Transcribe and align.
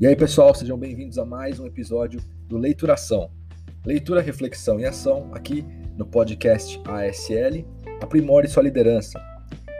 E 0.00 0.06
aí, 0.06 0.14
pessoal, 0.14 0.54
sejam 0.54 0.78
bem-vindos 0.78 1.18
a 1.18 1.24
mais 1.24 1.58
um 1.58 1.66
episódio 1.66 2.20
do 2.46 2.56
Leituração. 2.56 3.32
Leitura, 3.84 4.20
reflexão 4.20 4.78
e 4.78 4.84
ação 4.84 5.28
aqui 5.32 5.64
no 5.96 6.06
podcast 6.06 6.80
ASL 6.84 7.66
Aprimore 8.00 8.46
Sua 8.46 8.62
Liderança. 8.62 9.20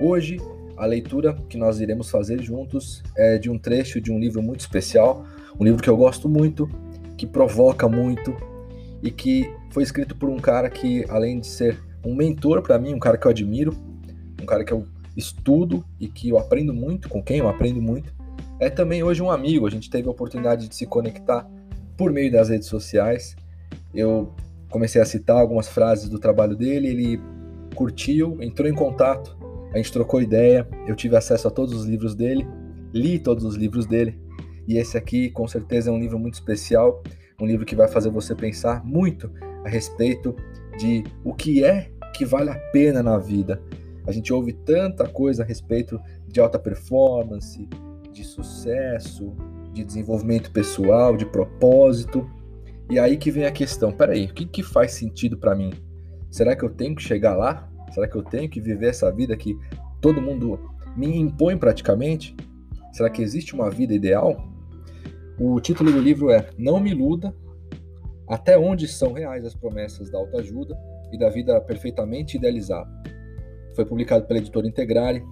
Hoje, 0.00 0.39
a 0.77 0.86
leitura 0.86 1.34
que 1.48 1.57
nós 1.57 1.79
iremos 1.79 2.11
fazer 2.11 2.43
juntos 2.43 3.00
é 3.16 3.39
de 3.39 3.48
um 3.48 3.57
trecho 3.57 4.00
de 4.00 4.11
um 4.11 4.18
livro 4.18 4.43
muito 4.43 4.59
especial, 4.59 5.25
um 5.57 5.62
livro 5.62 5.80
que 5.80 5.89
eu 5.89 5.96
gosto 5.96 6.29
muito, 6.29 6.69
que 7.16 7.25
provoca 7.25 7.89
muito 7.89 8.37
e 9.00 9.12
que 9.12 9.48
foi 9.71 9.85
escrito 9.85 10.16
por 10.16 10.29
um 10.29 10.39
cara 10.39 10.69
que, 10.69 11.05
além 11.09 11.39
de 11.39 11.46
ser 11.46 11.80
um 12.05 12.12
mentor 12.12 12.61
para 12.61 12.77
mim, 12.77 12.93
um 12.93 12.98
cara 12.98 13.16
que 13.16 13.25
eu 13.25 13.30
admiro, 13.30 13.73
um 14.43 14.46
cara 14.46 14.64
que 14.64 14.73
eu 14.73 14.85
estudo 15.16 15.85
e 16.00 16.09
que 16.09 16.30
eu 16.30 16.41
aprendo 16.41 16.74
muito, 16.74 17.09
com 17.09 17.23
quem 17.23 17.38
eu 17.38 17.48
aprendo 17.48 17.80
muito, 17.80 18.17
é 18.61 18.69
também 18.69 19.03
hoje 19.03 19.23
um 19.23 19.30
amigo. 19.30 19.67
A 19.67 19.71
gente 19.71 19.91
teve 19.91 20.09
a 20.09 20.11
oportunidade 20.11 20.69
de 20.69 20.75
se 20.75 20.87
conectar 20.87 21.48
por 21.97 22.12
meio 22.12 22.30
das 22.30 22.48
redes 22.48 22.69
sociais. 22.69 23.37
Eu 23.95 24.33
comecei 24.71 25.01
a 25.01 25.05
citar 25.05 25.37
algumas 25.37 25.69
frases 25.69 26.09
do 26.09 26.19
trabalho 26.19 26.57
dele, 26.57 26.89
ele 26.89 27.21
curtiu, 27.75 28.43
entrou 28.43 28.69
em 28.69 28.75
contato, 28.75 29.37
a 29.73 29.77
gente 29.77 29.93
trocou 29.93 30.21
ideia, 30.21 30.67
eu 30.87 30.95
tive 30.95 31.17
acesso 31.17 31.48
a 31.48 31.51
todos 31.51 31.75
os 31.75 31.84
livros 31.87 32.15
dele, 32.15 32.47
li 32.93 33.19
todos 33.19 33.45
os 33.45 33.55
livros 33.55 33.87
dele, 33.87 34.19
e 34.67 34.77
esse 34.77 34.97
aqui 34.97 35.31
com 35.31 35.47
certeza 35.47 35.91
é 35.91 35.93
um 35.93 35.98
livro 35.98 36.19
muito 36.19 36.34
especial, 36.34 37.03
um 37.41 37.47
livro 37.47 37.65
que 37.65 37.77
vai 37.77 37.89
fazer 37.89 38.11
você 38.11 38.34
pensar 38.34 38.84
muito 38.84 39.31
a 39.65 39.69
respeito 39.69 40.34
de 40.79 41.05
o 41.25 41.34
que 41.34 41.65
é 41.65 41.91
que 42.15 42.25
vale 42.25 42.51
a 42.51 42.59
pena 42.73 43.03
na 43.03 43.19
vida. 43.19 43.62
A 44.06 44.12
gente 44.12 44.33
ouve 44.33 44.53
tanta 44.53 45.06
coisa 45.09 45.43
a 45.43 45.47
respeito 45.47 46.01
de 46.27 46.41
alta 46.41 46.59
performance, 46.59 47.69
de 48.12 48.25
sucesso, 48.25 49.34
de 49.73 49.84
desenvolvimento 49.84 50.51
pessoal, 50.51 51.17
de 51.17 51.27
propósito. 51.27 52.28
E 52.91 52.98
aí 52.98 53.17
que 53.17 53.31
vem 53.31 53.45
a 53.45 53.53
questão: 53.53 53.92
peraí, 53.92 54.27
o 54.27 54.34
que, 54.34 54.47
que 54.47 54.62
faz 54.62 54.92
sentido 54.92 55.37
para 55.37 55.55
mim? 55.55 55.73
Será 56.31 56.55
que 56.55 56.65
eu 56.65 56.70
tenho 56.70 56.95
que 56.95 57.03
chegar 57.03 57.37
lá? 57.37 57.70
Será 57.92 58.06
que 58.06 58.17
eu 58.17 58.23
tenho 58.23 58.48
que 58.48 58.61
viver 58.61 58.89
essa 58.89 59.11
vida 59.11 59.37
que 59.37 59.56
todo 60.00 60.20
mundo 60.20 60.59
me 60.97 61.17
impõe 61.17 61.56
praticamente? 61.56 62.37
Será 62.92 63.09
que 63.09 63.23
existe 63.23 63.55
uma 63.55 63.70
vida 63.70 63.95
ideal? 63.95 64.37
O 65.39 65.61
título 65.61 65.93
do 65.93 66.00
livro 66.00 66.31
é 66.31 66.50
Não 66.59 66.81
Me 66.81 66.91
Iluda: 66.91 67.34
Até 68.28 68.59
onde 68.59 68.87
são 68.87 69.12
reais 69.12 69.45
as 69.45 69.55
promessas 69.55 70.11
da 70.11 70.19
autoajuda 70.19 70.77
e 71.12 71.19
da 71.19 71.31
vida 71.31 71.61
perfeitamente 71.61 72.37
idealizada. 72.37 72.91
Foi 73.75 73.84
publicado 73.84 74.27
pela 74.27 74.41
editora 74.41 74.67
Integrare, 74.67 75.25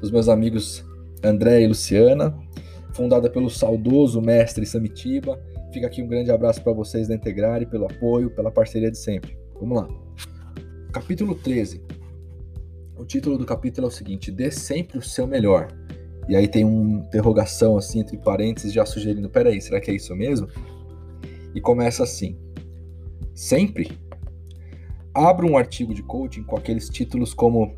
dos 0.00 0.10
meus 0.10 0.28
amigos 0.28 0.84
André 1.22 1.62
e 1.62 1.66
Luciana, 1.66 2.36
fundada 2.92 3.28
pelo 3.30 3.50
saudoso 3.50 4.20
mestre 4.20 4.66
Samitiba. 4.66 5.40
Fica 5.72 5.86
aqui 5.86 6.02
um 6.02 6.08
grande 6.08 6.30
abraço 6.30 6.62
para 6.62 6.72
vocês 6.72 7.08
da 7.08 7.14
Integrare 7.14 7.66
pelo 7.66 7.86
apoio, 7.86 8.30
pela 8.30 8.50
parceria 8.50 8.90
de 8.90 8.98
sempre. 8.98 9.36
Vamos 9.60 9.82
lá. 9.82 9.88
Capítulo 10.92 11.34
13. 11.34 11.82
O 12.96 13.04
título 13.04 13.36
do 13.36 13.44
capítulo 13.44 13.86
é 13.86 13.90
o 13.90 13.92
seguinte: 13.92 14.30
Dê 14.30 14.50
sempre 14.50 14.98
o 14.98 15.02
seu 15.02 15.26
melhor. 15.26 15.68
E 16.28 16.34
aí 16.34 16.48
tem 16.48 16.64
uma 16.64 17.00
interrogação 17.00 17.76
assim 17.76 18.00
entre 18.00 18.16
parênteses 18.16 18.72
já 18.72 18.84
sugerindo, 18.84 19.28
peraí, 19.28 19.60
será 19.60 19.80
que 19.80 19.90
é 19.90 19.94
isso 19.94 20.14
mesmo? 20.16 20.48
E 21.54 21.60
começa 21.60 22.02
assim: 22.02 22.38
Sempre? 23.34 23.98
Abra 25.12 25.46
um 25.46 25.56
artigo 25.56 25.94
de 25.94 26.02
coaching 26.02 26.42
com 26.42 26.56
aqueles 26.56 26.88
títulos 26.88 27.32
como 27.32 27.74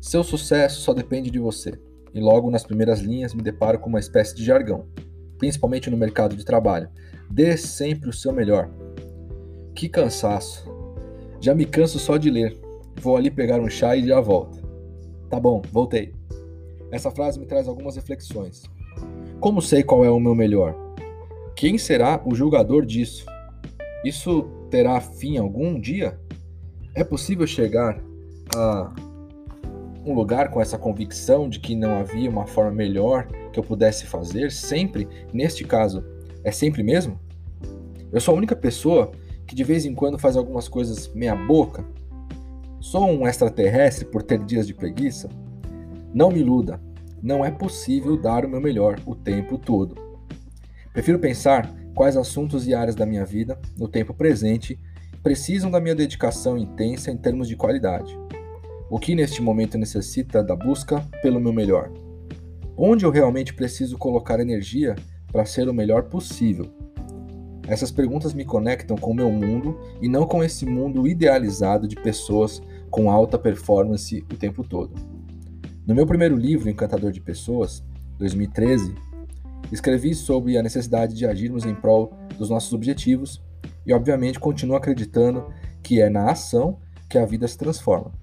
Seu 0.00 0.24
sucesso 0.24 0.80
só 0.80 0.92
depende 0.92 1.30
de 1.30 1.38
você 1.38 1.78
e 2.12 2.20
logo 2.20 2.50
nas 2.50 2.64
primeiras 2.64 3.00
linhas 3.00 3.34
me 3.34 3.42
deparo 3.42 3.78
com 3.78 3.88
uma 3.88 4.00
espécie 4.00 4.34
de 4.34 4.44
jargão, 4.44 4.86
principalmente 5.38 5.90
no 5.90 5.96
mercado 5.96 6.36
de 6.36 6.44
trabalho. 6.44 6.88
Dê 7.30 7.56
sempre 7.56 8.08
o 8.08 8.12
seu 8.12 8.32
melhor. 8.32 8.70
Que 9.74 9.88
cansaço! 9.88 10.68
Já 11.40 11.54
me 11.54 11.64
canso 11.64 11.98
só 11.98 12.16
de 12.16 12.30
ler. 12.30 12.58
Vou 13.00 13.16
ali 13.16 13.30
pegar 13.30 13.60
um 13.60 13.68
chá 13.68 13.96
e 13.96 14.06
já 14.06 14.20
volto. 14.20 14.58
Tá 15.30 15.40
bom, 15.40 15.62
voltei. 15.72 16.14
Essa 16.90 17.10
frase 17.10 17.38
me 17.38 17.46
traz 17.46 17.68
algumas 17.68 17.96
reflexões. 17.96 18.64
Como 19.38 19.62
sei 19.62 19.82
qual 19.82 20.04
é 20.04 20.10
o 20.10 20.20
meu 20.20 20.34
melhor? 20.34 20.76
Quem 21.56 21.78
será 21.78 22.20
o 22.26 22.34
julgador 22.34 22.84
disso? 22.84 23.24
Isso 24.04 24.42
terá 24.70 25.00
fim 25.00 25.38
algum 25.38 25.80
dia? 25.80 26.18
É 26.94 27.04
possível 27.04 27.46
chegar 27.46 28.02
a 28.54 28.92
um 30.04 30.14
lugar 30.14 30.50
com 30.50 30.60
essa 30.60 30.78
convicção 30.78 31.48
de 31.48 31.60
que 31.60 31.74
não 31.74 31.98
havia 31.98 32.30
uma 32.30 32.46
forma 32.46 32.72
melhor 32.72 33.26
que 33.52 33.58
eu 33.58 33.64
pudesse 33.64 34.06
fazer, 34.06 34.50
sempre, 34.50 35.06
neste 35.32 35.64
caso, 35.64 36.04
é 36.42 36.50
sempre 36.50 36.82
mesmo? 36.82 37.20
Eu 38.12 38.20
sou 38.20 38.34
a 38.34 38.38
única 38.38 38.56
pessoa 38.56 39.12
que 39.46 39.54
de 39.54 39.64
vez 39.64 39.84
em 39.84 39.94
quando 39.94 40.18
faz 40.18 40.36
algumas 40.36 40.68
coisas 40.68 41.12
meia 41.14 41.34
boca? 41.34 41.84
Sou 42.80 43.08
um 43.08 43.26
extraterrestre 43.26 44.04
por 44.04 44.22
ter 44.22 44.42
dias 44.44 44.66
de 44.66 44.74
preguiça? 44.74 45.28
Não 46.14 46.30
me 46.30 46.40
iluda, 46.40 46.80
não 47.22 47.44
é 47.44 47.50
possível 47.50 48.16
dar 48.16 48.44
o 48.44 48.48
meu 48.48 48.60
melhor 48.60 48.98
o 49.04 49.14
tempo 49.14 49.58
todo. 49.58 49.96
Prefiro 50.92 51.18
pensar 51.18 51.70
quais 51.94 52.16
assuntos 52.16 52.66
e 52.66 52.74
áreas 52.74 52.96
da 52.96 53.04
minha 53.04 53.24
vida, 53.24 53.60
no 53.76 53.86
tempo 53.86 54.14
presente, 54.14 54.78
precisam 55.22 55.70
da 55.70 55.80
minha 55.80 55.94
dedicação 55.94 56.56
intensa 56.56 57.10
em 57.10 57.16
termos 57.16 57.46
de 57.46 57.56
qualidade. 57.56 58.18
O 58.90 58.98
que 58.98 59.14
neste 59.14 59.40
momento 59.40 59.78
necessita 59.78 60.42
da 60.42 60.56
busca 60.56 61.00
pelo 61.22 61.38
meu 61.38 61.52
melhor? 61.52 61.92
Onde 62.76 63.06
eu 63.06 63.10
realmente 63.12 63.54
preciso 63.54 63.96
colocar 63.96 64.40
energia 64.40 64.96
para 65.30 65.46
ser 65.46 65.68
o 65.68 65.72
melhor 65.72 66.08
possível? 66.08 66.66
Essas 67.68 67.92
perguntas 67.92 68.34
me 68.34 68.44
conectam 68.44 68.96
com 68.96 69.12
o 69.12 69.14
meu 69.14 69.30
mundo 69.30 69.78
e 70.02 70.08
não 70.08 70.26
com 70.26 70.42
esse 70.42 70.66
mundo 70.66 71.06
idealizado 71.06 71.86
de 71.86 71.94
pessoas 71.94 72.60
com 72.90 73.08
alta 73.08 73.38
performance 73.38 74.24
o 74.28 74.36
tempo 74.36 74.64
todo. 74.64 74.92
No 75.86 75.94
meu 75.94 76.04
primeiro 76.04 76.34
livro, 76.34 76.68
Encantador 76.68 77.12
de 77.12 77.20
Pessoas, 77.20 77.84
2013, 78.18 78.92
escrevi 79.70 80.16
sobre 80.16 80.58
a 80.58 80.64
necessidade 80.64 81.14
de 81.14 81.24
agirmos 81.24 81.64
em 81.64 81.76
prol 81.76 82.12
dos 82.36 82.50
nossos 82.50 82.72
objetivos 82.72 83.40
e, 83.86 83.92
obviamente, 83.92 84.40
continuo 84.40 84.74
acreditando 84.74 85.46
que 85.80 86.00
é 86.00 86.10
na 86.10 86.28
ação 86.28 86.80
que 87.08 87.18
a 87.18 87.24
vida 87.24 87.46
se 87.46 87.56
transforma. 87.56 88.19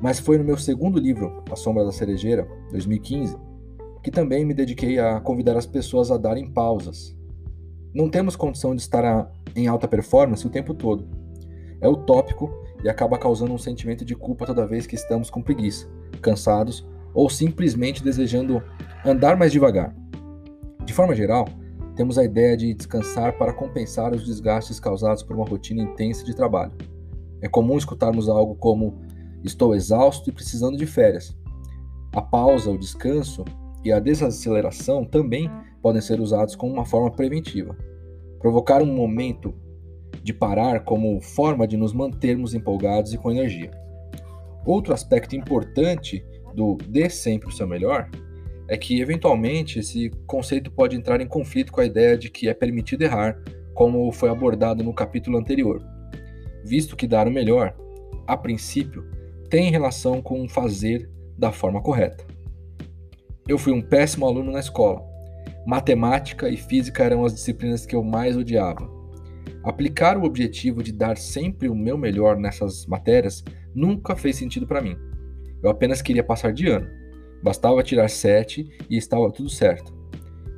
Mas 0.00 0.20
foi 0.20 0.38
no 0.38 0.44
meu 0.44 0.58
segundo 0.58 0.98
livro, 0.98 1.42
A 1.50 1.56
Sombra 1.56 1.84
da 1.84 1.92
Cerejeira, 1.92 2.46
2015, 2.70 3.36
que 4.02 4.10
também 4.10 4.44
me 4.44 4.54
dediquei 4.54 4.98
a 4.98 5.20
convidar 5.20 5.56
as 5.56 5.66
pessoas 5.66 6.10
a 6.10 6.16
darem 6.16 6.50
pausas. 6.50 7.16
Não 7.94 8.10
temos 8.10 8.36
condição 8.36 8.74
de 8.74 8.82
estar 8.82 9.32
em 9.54 9.66
alta 9.66 9.88
performance 9.88 10.46
o 10.46 10.50
tempo 10.50 10.74
todo. 10.74 11.08
É 11.80 11.88
utópico 11.88 12.50
e 12.84 12.88
acaba 12.88 13.18
causando 13.18 13.52
um 13.52 13.58
sentimento 13.58 14.04
de 14.04 14.14
culpa 14.14 14.46
toda 14.46 14.66
vez 14.66 14.86
que 14.86 14.94
estamos 14.94 15.30
com 15.30 15.42
preguiça, 15.42 15.88
cansados 16.20 16.86
ou 17.14 17.30
simplesmente 17.30 18.04
desejando 18.04 18.62
andar 19.04 19.36
mais 19.36 19.50
devagar. 19.50 19.96
De 20.84 20.92
forma 20.92 21.14
geral, 21.14 21.46
temos 21.96 22.18
a 22.18 22.24
ideia 22.24 22.56
de 22.56 22.74
descansar 22.74 23.38
para 23.38 23.54
compensar 23.54 24.12
os 24.12 24.26
desgastes 24.26 24.78
causados 24.78 25.22
por 25.22 25.34
uma 25.34 25.46
rotina 25.46 25.82
intensa 25.82 26.24
de 26.24 26.36
trabalho. 26.36 26.72
É 27.40 27.48
comum 27.48 27.78
escutarmos 27.78 28.28
algo 28.28 28.54
como 28.54 28.98
Estou 29.46 29.76
exausto 29.76 30.28
e 30.28 30.32
precisando 30.32 30.76
de 30.76 30.86
férias. 30.86 31.36
A 32.12 32.20
pausa, 32.20 32.68
o 32.68 32.76
descanso 32.76 33.44
e 33.84 33.92
a 33.92 34.00
desaceleração 34.00 35.04
também 35.04 35.48
podem 35.80 36.02
ser 36.02 36.18
usados 36.20 36.56
como 36.56 36.72
uma 36.72 36.84
forma 36.84 37.12
preventiva. 37.12 37.76
Provocar 38.40 38.82
um 38.82 38.92
momento 38.92 39.54
de 40.20 40.32
parar 40.32 40.80
como 40.80 41.20
forma 41.20 41.64
de 41.64 41.76
nos 41.76 41.92
mantermos 41.92 42.54
empolgados 42.54 43.14
e 43.14 43.18
com 43.18 43.30
energia. 43.30 43.70
Outro 44.64 44.92
aspecto 44.92 45.36
importante 45.36 46.26
do 46.52 46.76
dê 46.88 47.08
sempre 47.08 47.48
o 47.48 47.52
seu 47.52 47.68
melhor 47.68 48.10
é 48.66 48.76
que, 48.76 49.00
eventualmente, 49.00 49.78
esse 49.78 50.10
conceito 50.26 50.72
pode 50.72 50.96
entrar 50.96 51.20
em 51.20 51.28
conflito 51.28 51.72
com 51.72 51.80
a 51.80 51.86
ideia 51.86 52.18
de 52.18 52.28
que 52.28 52.48
é 52.48 52.54
permitido 52.54 53.02
errar, 53.02 53.40
como 53.74 54.10
foi 54.10 54.28
abordado 54.28 54.82
no 54.82 54.92
capítulo 54.92 55.38
anterior, 55.38 55.80
visto 56.64 56.96
que 56.96 57.06
dar 57.06 57.28
o 57.28 57.30
melhor, 57.30 57.76
a 58.26 58.36
princípio, 58.36 59.04
tem 59.48 59.70
relação 59.70 60.20
com 60.20 60.48
fazer 60.48 61.10
da 61.38 61.52
forma 61.52 61.82
correta. 61.82 62.24
Eu 63.48 63.58
fui 63.58 63.72
um 63.72 63.82
péssimo 63.82 64.26
aluno 64.26 64.50
na 64.50 64.60
escola. 64.60 65.04
Matemática 65.66 66.48
e 66.48 66.56
física 66.56 67.04
eram 67.04 67.24
as 67.24 67.34
disciplinas 67.34 67.86
que 67.86 67.94
eu 67.94 68.02
mais 68.02 68.36
odiava. 68.36 68.90
Aplicar 69.62 70.16
o 70.16 70.24
objetivo 70.24 70.82
de 70.82 70.92
dar 70.92 71.16
sempre 71.16 71.68
o 71.68 71.74
meu 71.74 71.96
melhor 71.98 72.36
nessas 72.36 72.86
matérias 72.86 73.44
nunca 73.74 74.16
fez 74.16 74.36
sentido 74.36 74.66
para 74.66 74.80
mim. 74.80 74.96
Eu 75.62 75.70
apenas 75.70 76.02
queria 76.02 76.24
passar 76.24 76.52
de 76.52 76.68
ano. 76.68 76.88
Bastava 77.42 77.82
tirar 77.82 78.08
7 78.08 78.68
e 78.88 78.96
estava 78.96 79.30
tudo 79.30 79.48
certo. 79.48 79.94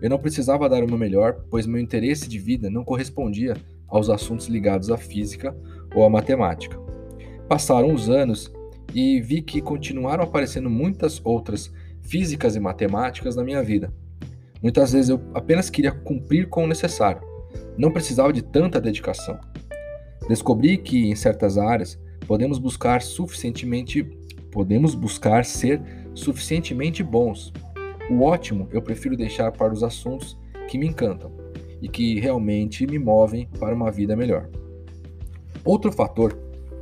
Eu 0.00 0.08
não 0.08 0.18
precisava 0.18 0.68
dar 0.68 0.84
o 0.84 0.86
meu 0.86 0.98
melhor, 0.98 1.44
pois 1.50 1.66
meu 1.66 1.80
interesse 1.80 2.28
de 2.28 2.38
vida 2.38 2.70
não 2.70 2.84
correspondia 2.84 3.54
aos 3.88 4.08
assuntos 4.08 4.46
ligados 4.46 4.90
à 4.90 4.96
física 4.96 5.56
ou 5.94 6.04
à 6.04 6.10
matemática. 6.10 6.78
Passaram 7.48 7.92
os 7.92 8.08
anos 8.08 8.52
e 8.94 9.20
vi 9.20 9.42
que 9.42 9.60
continuaram 9.60 10.24
aparecendo 10.24 10.70
muitas 10.70 11.20
outras 11.24 11.72
físicas 12.02 12.56
e 12.56 12.60
matemáticas 12.60 13.36
na 13.36 13.44
minha 13.44 13.62
vida. 13.62 13.92
Muitas 14.62 14.92
vezes 14.92 15.10
eu 15.10 15.20
apenas 15.34 15.70
queria 15.70 15.92
cumprir 15.92 16.48
com 16.48 16.64
o 16.64 16.66
necessário, 16.66 17.22
não 17.76 17.92
precisava 17.92 18.32
de 18.32 18.42
tanta 18.42 18.80
dedicação. 18.80 19.38
Descobri 20.28 20.76
que 20.76 21.08
em 21.08 21.14
certas 21.14 21.56
áreas 21.56 21.98
podemos 22.26 22.58
buscar 22.58 23.00
suficientemente 23.02 24.04
podemos 24.50 24.94
buscar 24.94 25.44
ser 25.44 25.80
suficientemente 26.14 27.02
bons. 27.02 27.52
O 28.10 28.22
ótimo 28.22 28.68
eu 28.72 28.82
prefiro 28.82 29.16
deixar 29.16 29.52
para 29.52 29.72
os 29.72 29.82
assuntos 29.82 30.36
que 30.68 30.78
me 30.78 30.86
encantam 30.86 31.30
e 31.80 31.88
que 31.88 32.18
realmente 32.18 32.86
me 32.86 32.98
movem 32.98 33.48
para 33.58 33.74
uma 33.74 33.90
vida 33.90 34.16
melhor. 34.16 34.48
Outro 35.64 35.92
fator 35.92 36.36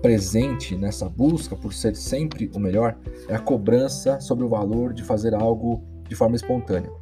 presente 0.06 0.76
nessa 0.76 1.08
busca 1.08 1.56
por 1.56 1.74
ser 1.74 1.96
sempre 1.96 2.48
o 2.54 2.60
melhor 2.60 2.96
é 3.28 3.34
a 3.34 3.40
cobrança 3.40 4.20
sobre 4.20 4.44
o 4.44 4.48
valor 4.48 4.94
de 4.94 5.02
fazer 5.02 5.34
algo 5.34 5.82
de 6.08 6.14
forma 6.14 6.36
espontânea. 6.36 6.92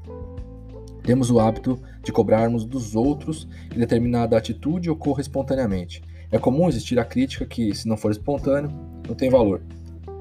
Temos 1.03 1.31
o 1.31 1.39
hábito 1.39 1.79
de 2.03 2.11
cobrarmos 2.11 2.65
dos 2.65 2.97
outros 2.97 3.47
que 3.69 3.79
determinada 3.79 4.39
atitude 4.39 4.89
ocorra 4.89 5.21
espontaneamente. 5.21 6.03
É 6.31 6.39
comum 6.39 6.67
existir 6.67 6.99
a 6.99 7.05
crítica 7.05 7.45
que, 7.45 7.75
se 7.75 7.87
não 7.87 7.99
for 7.99 8.11
espontâneo, 8.11 8.71
não 9.07 9.15
tem 9.15 9.29
valor. 9.29 9.61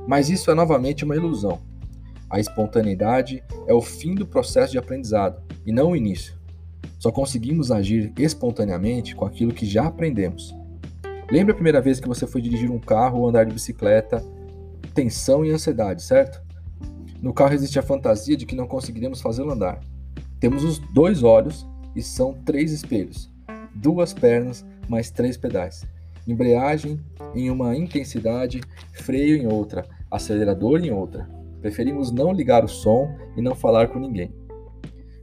Mas 0.06 0.30
isso 0.30 0.52
é 0.52 0.54
novamente 0.54 1.06
uma 1.06 1.16
ilusão. 1.16 1.62
A 2.30 2.38
espontaneidade 2.38 3.42
é 3.66 3.74
o 3.74 3.82
fim 3.82 4.14
do 4.14 4.28
processo 4.28 4.74
de 4.74 4.78
aprendizado 4.78 5.42
e 5.66 5.72
não 5.72 5.92
o 5.92 5.96
início. 5.96 6.34
Só 7.00 7.14
conseguimos 7.14 7.72
agir 7.72 8.12
espontaneamente 8.20 9.16
com 9.16 9.24
aquilo 9.24 9.54
que 9.54 9.66
já 9.66 9.86
aprendemos. 9.86 10.54
Lembra 11.34 11.52
a 11.52 11.56
primeira 11.56 11.82
vez 11.82 12.00
que 12.00 12.08
você 12.08 12.28
foi 12.28 12.44
dirigir 12.44 12.70
um 12.70 12.78
carro 12.78 13.22
ou 13.22 13.28
andar 13.28 13.44
de 13.44 13.56
bicicleta? 13.56 14.24
Tensão 14.94 15.44
e 15.44 15.50
ansiedade, 15.50 16.04
certo? 16.04 16.40
No 17.24 17.34
carro 17.34 17.56
existe 17.56 17.80
a 17.80 17.82
fantasia 17.82 18.38
de 18.38 18.46
que 18.46 18.56
não 18.56 18.68
conseguiremos 18.68 19.20
fazê-lo 19.20 19.52
andar. 19.52 19.80
Temos 20.40 20.64
os 20.64 20.78
dois 20.78 21.24
olhos 21.24 21.68
e 21.96 22.04
são 22.04 22.36
três 22.46 22.72
espelhos, 22.72 23.32
duas 23.74 24.14
pernas 24.14 24.64
mais 24.88 25.10
três 25.10 25.36
pedais. 25.36 25.88
Embreagem 26.28 27.00
em 27.34 27.50
uma 27.50 27.76
intensidade, 27.76 28.62
freio 28.92 29.36
em 29.36 29.48
outra, 29.48 29.88
acelerador 30.12 30.86
em 30.86 30.92
outra. 30.92 31.28
Preferimos 31.62 32.12
não 32.12 32.32
ligar 32.32 32.64
o 32.64 32.70
som 32.70 33.12
e 33.36 33.42
não 33.42 33.56
falar 33.56 33.88
com 33.88 33.98
ninguém. 33.98 34.32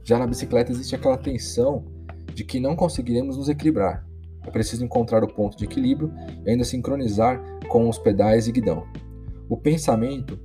Já 0.03 0.19
na 0.19 0.27
bicicleta 0.27 0.73
existe 0.73 0.93
aquela 0.93 1.17
tensão 1.17 1.85
de 2.35 2.43
que 2.43 2.59
não 2.59 2.75
conseguiremos 2.75 3.37
nos 3.37 3.47
equilibrar. 3.47 4.10
É 4.45 4.49
preciso 4.49 4.83
encontrar 4.83 5.23
o 5.23 5.27
ponto 5.27 5.57
de 5.57 5.65
equilíbrio 5.65 6.11
e 6.45 6.49
ainda 6.49 6.63
sincronizar 6.63 7.41
com 7.67 7.87
os 7.87 7.97
pedais 7.97 8.47
e 8.47 8.51
guidão. 8.51 8.85
O 9.47 9.57
pensamento 9.57 10.39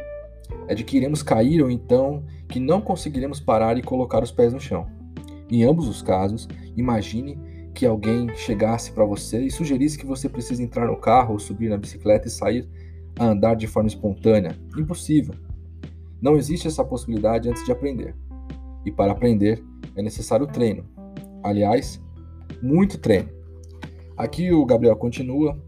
é 0.69 0.75
de 0.75 0.85
que 0.85 0.97
iremos 0.97 1.23
cair 1.23 1.63
ou 1.63 1.71
então 1.71 2.25
que 2.49 2.61
não 2.61 2.81
conseguiremos 2.81 3.41
parar 3.41 3.79
e 3.79 3.83
colocar 3.83 4.23
os 4.23 4.31
pés 4.31 4.53
no 4.53 4.61
chão. 4.61 4.87
Em 5.51 5.65
ambos 5.65 5.89
os 5.89 6.03
casos, 6.03 6.49
imagine 6.77 7.39
que 7.73 7.87
alguém 7.87 8.35
chegasse 8.35 8.91
para 8.91 9.05
você 9.05 9.43
e 9.43 9.51
sugerisse 9.51 9.99
que 9.99 10.07
você 10.07 10.29
precisa 10.29 10.63
entrar 10.63 10.87
no 10.87 10.97
carro 10.97 11.35
ou 11.35 11.39
subir 11.39 11.69
na 11.69 11.77
bicicleta 11.77 12.27
e 12.27 12.31
sair 12.31 12.69
a 13.19 13.27
andar 13.27 13.55
de 13.55 13.67
forma 13.67 13.89
espontânea. 13.89 14.57
Impossível. 14.77 15.35
Não 16.21 16.37
existe 16.37 16.67
essa 16.67 16.85
possibilidade 16.85 17.49
antes 17.49 17.65
de 17.65 17.73
aprender. 17.73 18.15
E 18.85 18.91
para 18.91 19.13
aprender 19.13 19.63
é 19.95 20.03
necessário 20.03 20.47
treino. 20.47 20.85
Aliás, 21.43 22.03
muito 22.63 22.99
treino. 22.99 23.29
Aqui 24.17 24.51
o 24.51 24.65
Gabriel 24.65 24.97
continua 24.97 25.61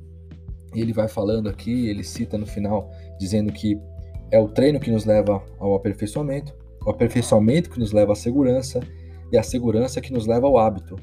e 0.75 0.81
ele 0.81 0.93
vai 0.93 1.06
falando 1.06 1.49
aqui, 1.49 1.89
ele 1.89 2.03
cita 2.03 2.39
no 2.39 2.47
final, 2.47 2.91
dizendo 3.19 3.53
que 3.53 3.79
é 4.31 4.39
o 4.39 4.49
treino 4.49 4.81
que 4.81 4.91
nos 4.91 5.05
leva 5.05 5.43
ao 5.59 5.75
aperfeiçoamento, 5.75 6.55
o 6.85 6.91
aperfeiçoamento 6.91 7.71
que 7.71 7.79
nos 7.79 7.93
leva 7.93 8.12
à 8.12 8.17
segurança 8.17 8.81
e 9.31 9.37
a 9.37 9.43
segurança 9.43 10.00
que 10.00 10.12
nos 10.12 10.27
leva 10.27 10.47
ao 10.47 10.56
hábito. 10.56 10.97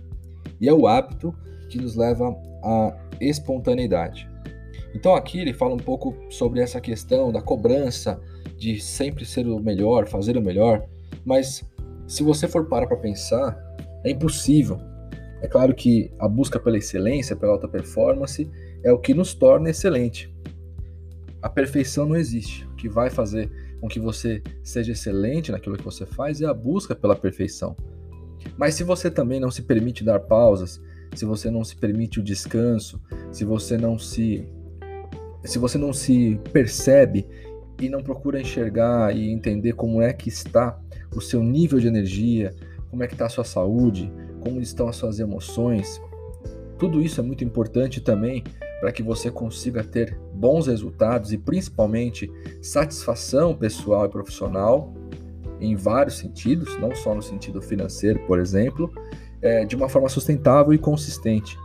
E 0.59 0.67
é 0.67 0.73
o 0.73 0.87
hábito 0.87 1.35
que 1.69 1.79
nos 1.79 1.95
leva 1.95 2.35
à 2.63 2.97
espontaneidade. 3.21 4.27
Então 4.93 5.13
aqui 5.13 5.39
ele 5.39 5.53
fala 5.53 5.75
um 5.75 5.79
pouco 5.79 6.15
sobre 6.29 6.61
essa 6.61 6.79
questão 6.79 7.31
da 7.31 7.41
cobrança 7.41 8.19
de 8.57 8.79
sempre 8.79 9.25
ser 9.25 9.45
o 9.47 9.59
melhor, 9.59 10.07
fazer 10.07 10.37
o 10.37 10.41
melhor, 10.41 10.87
mas 11.23 11.63
se 12.07 12.23
você 12.23 12.47
for 12.47 12.67
parar 12.67 12.87
para 12.87 12.97
pensar, 12.97 13.55
é 14.03 14.11
impossível 14.11 14.79
é 15.45 15.47
claro 15.47 15.75
que 15.75 16.11
a 16.17 16.27
busca 16.27 16.59
pela 16.59 16.75
excelência, 16.75 17.35
pela 17.35 17.51
alta 17.51 17.67
performance, 17.67 18.49
é 18.83 18.91
o 18.91 18.97
que 18.97 19.13
nos 19.13 19.35
torna 19.35 19.69
excelente. 19.69 20.33
A 21.39 21.47
perfeição 21.47 22.07
não 22.07 22.15
existe. 22.15 22.65
O 22.65 22.75
que 22.75 22.89
vai 22.89 23.11
fazer 23.11 23.51
com 23.79 23.87
que 23.87 23.99
você 23.99 24.41
seja 24.63 24.93
excelente 24.93 25.51
naquilo 25.51 25.77
que 25.77 25.83
você 25.83 26.03
faz 26.03 26.41
é 26.41 26.47
a 26.47 26.53
busca 26.53 26.95
pela 26.95 27.15
perfeição. 27.15 27.77
Mas 28.57 28.73
se 28.73 28.83
você 28.83 29.11
também 29.11 29.39
não 29.39 29.51
se 29.51 29.61
permite 29.61 30.03
dar 30.03 30.19
pausas, 30.19 30.81
se 31.13 31.25
você 31.25 31.51
não 31.51 31.63
se 31.63 31.75
permite 31.75 32.19
o 32.19 32.23
descanso, 32.23 32.99
se 33.31 33.45
você 33.45 33.77
não 33.77 33.99
se 33.99 34.49
se 35.43 35.59
você 35.59 35.77
não 35.77 35.93
se 35.93 36.39
percebe 36.51 37.27
e 37.79 37.87
não 37.87 38.01
procura 38.01 38.41
enxergar 38.41 39.15
e 39.15 39.29
entender 39.29 39.73
como 39.73 40.01
é 40.01 40.11
que 40.11 40.27
está 40.27 40.79
o 41.15 41.21
seu 41.21 41.43
nível 41.43 41.79
de 41.79 41.85
energia, 41.85 42.55
como 42.89 43.03
é 43.03 43.07
que 43.07 43.13
está 43.13 43.27
a 43.27 43.29
sua 43.29 43.43
saúde, 43.43 44.11
como 44.45 44.61
estão 44.61 44.87
as 44.87 44.95
suas 44.95 45.19
emoções. 45.19 45.99
Tudo 46.77 47.01
isso 47.01 47.19
é 47.19 47.23
muito 47.23 47.43
importante 47.43 47.99
também 47.99 48.43
para 48.79 48.91
que 48.91 49.01
você 49.01 49.31
consiga 49.31 49.83
ter 49.83 50.15
bons 50.35 50.67
resultados 50.67 51.33
e 51.33 51.37
principalmente 51.37 52.31
satisfação 52.61 53.55
pessoal 53.55 54.05
e 54.05 54.09
profissional 54.09 54.93
em 55.59 55.75
vários 55.75 56.17
sentidos, 56.17 56.79
não 56.79 56.93
só 56.93 57.15
no 57.15 57.23
sentido 57.23 57.59
financeiro, 57.59 58.19
por 58.27 58.39
exemplo, 58.39 58.93
é, 59.41 59.65
de 59.65 59.75
uma 59.75 59.89
forma 59.89 60.09
sustentável 60.09 60.73
e 60.73 60.77
consistente. 60.77 61.57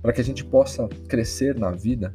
Para 0.00 0.12
que 0.12 0.20
a 0.20 0.24
gente 0.24 0.44
possa 0.44 0.88
crescer 1.08 1.58
na 1.58 1.72
vida, 1.72 2.14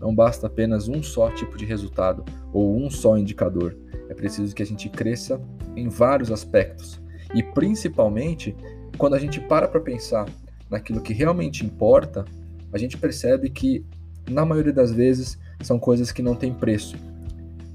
não 0.00 0.14
basta 0.14 0.46
apenas 0.46 0.88
um 0.88 1.02
só 1.02 1.30
tipo 1.30 1.58
de 1.58 1.66
resultado 1.66 2.24
ou 2.52 2.74
um 2.74 2.88
só 2.88 3.18
indicador. 3.18 3.76
É 4.08 4.14
preciso 4.14 4.54
que 4.54 4.62
a 4.62 4.66
gente 4.66 4.88
cresça 4.88 5.38
em 5.76 5.88
vários 5.88 6.30
aspectos 6.30 7.00
e 7.34 7.42
principalmente 7.42 8.56
quando 9.00 9.14
a 9.14 9.18
gente 9.18 9.40
para 9.40 9.66
para 9.66 9.80
pensar 9.80 10.28
naquilo 10.68 11.00
que 11.00 11.14
realmente 11.14 11.64
importa, 11.64 12.26
a 12.70 12.76
gente 12.76 12.98
percebe 12.98 13.48
que, 13.48 13.82
na 14.28 14.44
maioria 14.44 14.74
das 14.74 14.92
vezes, 14.92 15.38
são 15.62 15.78
coisas 15.78 16.12
que 16.12 16.20
não 16.20 16.34
têm 16.34 16.52
preço. 16.52 16.96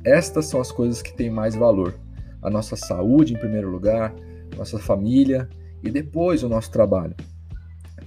Estas 0.04 0.46
são 0.46 0.62
as 0.62 0.72
coisas 0.72 1.02
que 1.02 1.12
têm 1.12 1.32
mais 1.32 1.56
valor. 1.56 1.96
A 2.44 2.50
nossa 2.52 2.76
saúde, 2.76 3.34
em 3.34 3.40
primeiro 3.40 3.72
lugar, 3.72 4.14
nossa 4.56 4.78
família 4.78 5.50
e 5.82 5.90
depois 5.90 6.44
o 6.44 6.48
nosso 6.48 6.70
trabalho. 6.70 7.16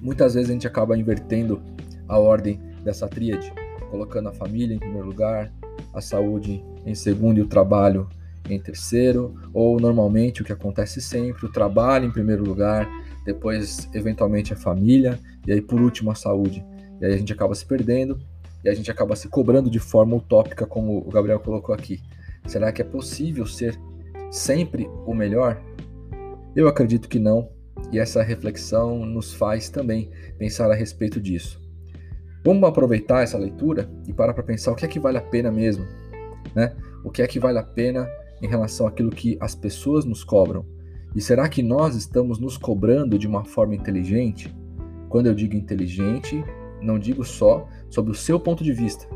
Muitas 0.01 0.35
vezes 0.35 0.51
a 0.51 0.53
gente 0.53 0.69
acaba 0.69 0.97
invertendo 0.97 1.61
a 2.07 2.21
ordem 2.21 2.61
dessa 2.85 3.09
tríade, 3.09 3.53
colocando 3.91 4.29
a 4.29 4.33
família 4.33 4.77
em 4.77 4.79
primeiro 4.79 5.09
lugar, 5.09 5.53
a 5.93 6.01
saúde 6.01 6.65
em 6.87 6.95
segundo 6.95 7.39
e 7.39 7.43
o 7.43 7.49
trabalho 7.49 8.09
em 8.49 8.61
terceiro, 8.61 9.35
ou 9.53 9.79
normalmente 9.81 10.41
o 10.41 10.45
que 10.45 10.53
acontece 10.53 11.01
sempre, 11.01 11.47
o 11.47 11.53
trabalho 11.53 12.07
em 12.07 12.11
primeiro 12.11 12.45
lugar, 12.45 12.89
depois 13.29 13.91
eventualmente 13.93 14.55
a 14.55 14.57
família 14.57 15.21
e 15.47 15.53
aí 15.53 15.61
por 15.61 15.83
último 15.83 16.11
a 16.11 16.15
saúde. 16.15 16.65
E 16.99 17.05
aí 17.05 17.13
a 17.13 17.17
gente 17.19 17.31
acaba 17.31 17.55
se 17.55 17.67
perdendo 17.67 18.19
e 18.65 18.71
a 18.71 18.75
gente 18.75 18.91
acaba 18.91 19.15
se 19.15 19.29
cobrando 19.29 19.69
de 19.69 19.79
forma 19.79 20.17
utópica, 20.17 20.65
como 20.65 20.97
o 20.97 21.11
Gabriel 21.11 21.39
colocou 21.39 21.75
aqui. 21.75 22.01
Será 22.47 22.73
que 22.73 22.81
é 22.81 22.85
possível 22.85 23.45
ser 23.45 23.79
sempre 24.31 24.89
o 25.05 25.13
melhor? 25.13 25.63
Eu 26.57 26.69
acredito 26.69 27.07
que 27.07 27.19
não, 27.19 27.51
e 27.93 27.99
essa 27.99 28.23
reflexão 28.23 29.05
nos 29.05 29.35
faz 29.35 29.69
também 29.69 30.11
pensar 30.39 30.71
a 30.71 30.75
respeito 30.75 31.21
disso. 31.21 31.61
Vamos 32.43 32.67
aproveitar 32.67 33.23
essa 33.23 33.37
leitura 33.37 33.91
e 34.07 34.13
parar 34.15 34.33
para 34.33 34.43
pensar 34.43 34.73
o 34.73 34.75
que 34.75 34.87
é 34.87 34.89
que 34.89 34.99
vale 34.99 35.19
a 35.19 35.23
pena 35.23 35.53
mesmo, 35.53 35.85
né? 36.55 36.75
O 37.05 37.11
que 37.11 37.21
é 37.21 37.27
que 37.27 37.39
vale 37.39 37.59
a 37.59 37.63
pena 37.63 38.09
em 38.41 38.47
relação 38.47 38.87
àquilo 38.87 39.11
que 39.11 39.37
as 39.39 39.55
pessoas 39.55 40.07
nos 40.07 40.25
cobram? 40.25 40.65
E 41.15 41.21
será 41.21 41.49
que 41.49 41.63
nós 41.63 41.97
estamos 41.97 42.39
nos 42.39 42.57
cobrando 42.57 43.19
de 43.19 43.27
uma 43.27 43.45
forma 43.45 43.75
inteligente? 43.75 44.55
Quando 45.09 45.27
eu 45.27 45.35
digo 45.35 45.57
inteligente, 45.57 46.45
não 46.83 46.99
digo 46.99 47.25
só 47.25 47.67
sobre 47.89 48.13
o 48.13 48.15
seu 48.15 48.39
ponto 48.39 48.63
de 48.63 48.73
vista, 48.73 49.07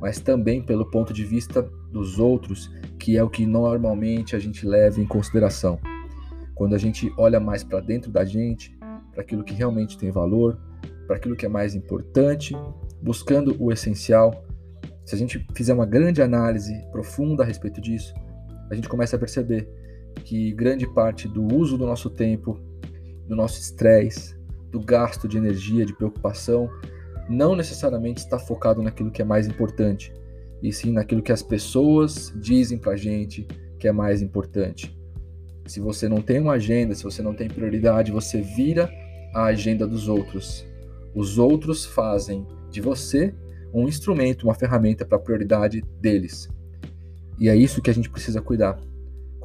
mas 0.00 0.20
também 0.20 0.60
pelo 0.62 0.90
ponto 0.90 1.12
de 1.12 1.24
vista 1.24 1.62
dos 1.90 2.18
outros, 2.18 2.70
que 2.98 3.16
é 3.16 3.22
o 3.22 3.30
que 3.30 3.46
normalmente 3.46 4.34
a 4.34 4.38
gente 4.38 4.66
leva 4.66 5.00
em 5.00 5.06
consideração. 5.06 5.78
Quando 6.54 6.74
a 6.74 6.78
gente 6.78 7.12
olha 7.16 7.38
mais 7.38 7.62
para 7.62 7.80
dentro 7.80 8.10
da 8.10 8.24
gente, 8.24 8.76
para 9.12 9.22
aquilo 9.22 9.44
que 9.44 9.54
realmente 9.54 9.96
tem 9.96 10.10
valor, 10.10 10.58
para 11.06 11.16
aquilo 11.16 11.36
que 11.36 11.46
é 11.46 11.48
mais 11.48 11.74
importante, 11.74 12.54
buscando 13.00 13.56
o 13.58 13.72
essencial, 13.72 14.44
se 15.04 15.14
a 15.14 15.18
gente 15.18 15.46
fizer 15.54 15.72
uma 15.72 15.86
grande 15.86 16.20
análise 16.20 16.74
profunda 16.90 17.44
a 17.44 17.46
respeito 17.46 17.80
disso, 17.80 18.12
a 18.68 18.74
gente 18.74 18.88
começa 18.88 19.14
a 19.14 19.18
perceber 19.18 19.68
que 20.24 20.52
grande 20.52 20.86
parte 20.86 21.28
do 21.28 21.44
uso 21.54 21.78
do 21.78 21.86
nosso 21.86 22.10
tempo, 22.10 22.58
do 23.28 23.36
nosso 23.36 23.60
estresse, 23.60 24.36
do 24.70 24.80
gasto 24.80 25.28
de 25.28 25.36
energia, 25.36 25.86
de 25.86 25.94
preocupação, 25.94 26.70
não 27.28 27.56
necessariamente 27.56 28.20
está 28.20 28.38
focado 28.38 28.82
naquilo 28.82 29.10
que 29.10 29.22
é 29.22 29.24
mais 29.24 29.46
importante, 29.46 30.12
e 30.62 30.72
sim 30.72 30.92
naquilo 30.92 31.22
que 31.22 31.32
as 31.32 31.42
pessoas 31.42 32.32
dizem 32.36 32.78
pra 32.78 32.96
gente 32.96 33.46
que 33.78 33.88
é 33.88 33.92
mais 33.92 34.22
importante. 34.22 34.96
Se 35.66 35.80
você 35.80 36.08
não 36.08 36.22
tem 36.22 36.40
uma 36.40 36.52
agenda, 36.52 36.94
se 36.94 37.04
você 37.04 37.22
não 37.22 37.34
tem 37.34 37.48
prioridade, 37.48 38.12
você 38.12 38.40
vira 38.40 38.90
a 39.34 39.44
agenda 39.44 39.86
dos 39.86 40.08
outros. 40.08 40.66
Os 41.14 41.38
outros 41.38 41.84
fazem 41.84 42.46
de 42.70 42.80
você 42.80 43.34
um 43.72 43.88
instrumento, 43.88 44.44
uma 44.44 44.54
ferramenta 44.54 45.04
para 45.04 45.18
a 45.18 45.20
prioridade 45.20 45.82
deles. 46.00 46.48
E 47.38 47.48
é 47.48 47.56
isso 47.56 47.82
que 47.82 47.90
a 47.90 47.94
gente 47.94 48.08
precisa 48.08 48.40
cuidar. 48.40 48.80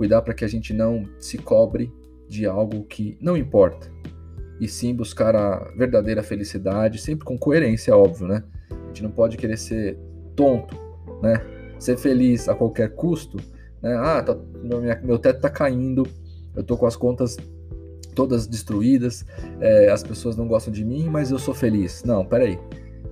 Cuidar 0.01 0.23
para 0.23 0.33
que 0.33 0.43
a 0.43 0.47
gente 0.47 0.73
não 0.73 1.07
se 1.19 1.37
cobre 1.37 1.93
de 2.27 2.47
algo 2.47 2.85
que 2.85 3.15
não 3.21 3.37
importa. 3.37 3.87
E 4.59 4.67
sim 4.67 4.95
buscar 4.95 5.35
a 5.35 5.71
verdadeira 5.77 6.23
felicidade, 6.23 6.97
sempre 6.97 7.23
com 7.23 7.37
coerência, 7.37 7.95
óbvio, 7.95 8.27
né? 8.27 8.43
A 8.71 8.87
gente 8.87 9.03
não 9.03 9.11
pode 9.11 9.37
querer 9.37 9.57
ser 9.57 9.99
tonto, 10.35 10.75
né? 11.21 11.39
Ser 11.77 11.97
feliz 11.97 12.49
a 12.49 12.55
qualquer 12.55 12.95
custo, 12.95 13.37
né? 13.79 13.95
Ah, 13.95 14.23
tá, 14.23 14.35
meu, 14.63 14.81
meu 15.03 15.19
teto 15.19 15.39
tá 15.39 15.51
caindo, 15.51 16.01
eu 16.55 16.63
tô 16.63 16.75
com 16.75 16.87
as 16.87 16.95
contas 16.95 17.37
todas 18.15 18.47
destruídas, 18.47 19.23
é, 19.59 19.91
as 19.91 20.01
pessoas 20.01 20.35
não 20.35 20.47
gostam 20.47 20.73
de 20.73 20.83
mim, 20.83 21.09
mas 21.09 21.29
eu 21.29 21.37
sou 21.37 21.53
feliz. 21.53 22.03
Não, 22.03 22.25
peraí. 22.25 22.57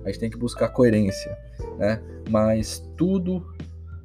A 0.03 0.08
gente 0.08 0.22
tem 0.22 0.29
que 0.31 0.39
buscar 0.39 0.69
coerência, 0.69 1.38
né? 1.77 2.01
Mas 2.31 2.79
tudo 2.98 3.46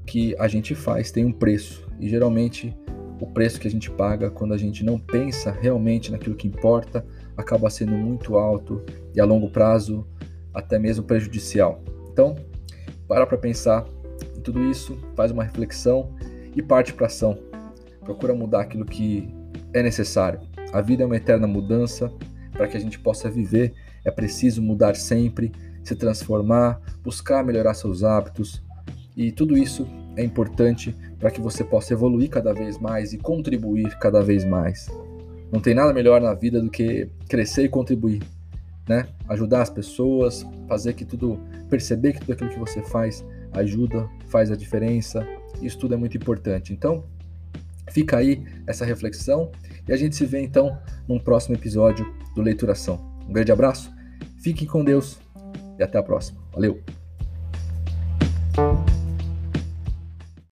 que 0.07 0.35
a 0.39 0.49
gente 0.49 0.75
faz 0.75 1.11
tem 1.11 1.25
um 1.25 1.33
preço. 1.33 1.87
E 2.01 2.09
geralmente 2.09 2.77
o 3.21 3.27
preço 3.27 3.61
que 3.61 3.69
a 3.69 3.71
gente 3.71 3.91
paga 3.91 4.31
quando 4.31 4.55
a 4.55 4.59
gente 4.59 4.85
não 4.85 4.99
pensa 4.99 5.51
realmente 5.51 6.11
naquilo 6.11 6.35
que 6.35 6.49
importa 6.49 7.05
acaba 7.37 7.71
sendo 7.71 7.93
muito 7.93 8.37
alto 8.37 8.83
e 9.15 9.21
a 9.21 9.25
longo 9.25 9.51
prazo 9.51 10.07
até 10.53 10.79
mesmo 10.79 11.05
prejudicial. 11.05 11.83
Então, 12.13 12.37
para 13.09 13.27
para 13.27 13.39
pensar 13.39 13.85
em 14.37 14.41
tudo 14.41 14.63
isso, 14.65 14.99
faz 15.17 15.31
uma 15.31 15.45
reflexão 15.45 16.15
e 16.55 16.63
parte 16.63 16.93
para 16.93 17.07
ação. 17.07 17.39
Procura 18.01 18.35
mudar 18.35 18.61
aquilo 18.61 18.85
que 18.85 19.29
é 19.73 19.83
necessário. 19.83 20.41
A 20.73 20.81
vida 20.81 21.03
é 21.03 21.07
uma 21.07 21.17
eterna 21.17 21.47
mudança. 21.47 22.13
Para 22.53 22.69
que 22.69 22.77
a 22.77 22.81
gente 22.81 23.01
possa 23.01 23.29
viver, 23.29 23.75
é 24.05 24.11
preciso 24.11 24.63
mudar 24.63 24.95
sempre, 24.95 25.51
se 25.83 25.97
transformar, 25.97 26.81
buscar 27.03 27.45
melhorar 27.45 27.75
seus 27.75 28.05
hábitos. 28.05 28.63
E 29.17 29.31
tudo 29.31 29.57
isso 29.57 29.87
é 30.17 30.25
importante 30.25 30.95
para 31.19 31.31
que 31.31 31.41
você 31.41 31.63
possa 31.63 31.93
evoluir 31.93 32.29
cada 32.29 32.53
vez 32.53 32.79
mais 32.79 33.13
e 33.13 33.19
contribuir 33.19 33.97
cada 33.99 34.21
vez 34.23 34.45
mais. 34.45 34.89
Não 35.53 35.61
tem 35.61 35.75
nada 35.75 35.93
melhor 35.93 36.21
na 36.21 36.35
vida 36.35 36.61
do 36.61 36.71
que 36.71 37.09
crescer 37.29 37.65
e 37.65 37.69
contribuir, 37.69 38.23
né? 38.89 39.07
Ajudar 39.29 39.63
as 39.63 39.71
pessoas, 39.71 40.45
fazer 40.67 40.95
que 40.95 41.05
tudo, 41.05 41.39
perceber 41.71 42.15
que 42.15 42.21
tudo 42.21 42.33
aquilo 42.33 42.51
que 42.51 42.59
você 42.59 42.83
faz 42.83 43.25
ajuda, 43.53 44.09
faz 44.29 44.51
a 44.51 44.57
diferença. 44.57 45.27
Isso 45.63 45.79
tudo 45.79 45.95
é 45.95 45.97
muito 45.97 46.17
importante. 46.17 46.73
Então, 46.73 47.05
fica 47.91 48.17
aí 48.17 48.45
essa 48.67 48.85
reflexão 48.85 49.53
e 49.89 49.93
a 49.93 49.97
gente 49.97 50.17
se 50.17 50.27
vê 50.27 50.41
então 50.41 50.77
num 51.07 51.19
próximo 51.19 51.55
episódio 51.55 52.13
do 52.35 52.43
Leituração. 52.43 53.15
Um 53.29 53.33
grande 53.33 53.53
abraço, 53.53 53.93
fiquem 54.39 54.67
com 54.67 54.85
Deus 54.85 55.19
e 55.79 55.83
até 55.83 55.99
a 55.99 56.03
próxima. 56.03 56.41
Valeu! 56.53 57.04